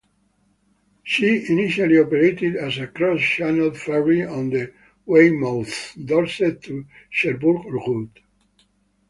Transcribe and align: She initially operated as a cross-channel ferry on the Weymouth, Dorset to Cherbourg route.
She 1.03 1.45
initially 1.47 1.99
operated 1.99 2.55
as 2.55 2.79
a 2.79 2.87
cross-channel 2.87 3.75
ferry 3.75 4.25
on 4.25 4.49
the 4.49 4.73
Weymouth, 5.05 5.95
Dorset 6.05 6.63
to 6.63 6.85
Cherbourg 7.11 7.63
route. 7.65 8.19